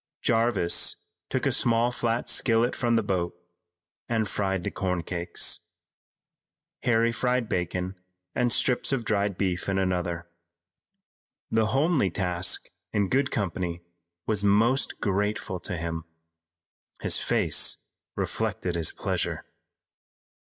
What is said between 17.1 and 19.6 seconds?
face reflected his pleasure.